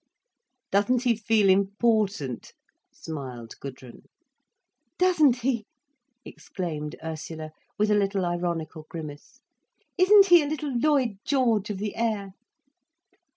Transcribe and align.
"Doesn't 0.71 1.03
he 1.03 1.15
feel 1.15 1.47
important?" 1.47 2.53
smiled 2.91 3.53
Gudrun. 3.59 4.05
"Doesn't 4.97 5.41
he!" 5.41 5.67
exclaimed 6.25 6.95
Ursula, 7.03 7.51
with 7.77 7.91
a 7.91 7.99
little 7.99 8.25
ironical 8.25 8.87
grimace. 8.89 9.41
"Isn't 9.99 10.25
he 10.29 10.41
a 10.41 10.47
little 10.47 10.73
Lloyd 10.75 11.19
George 11.23 11.69
of 11.69 11.77
the 11.77 11.95
air!" 11.95 12.31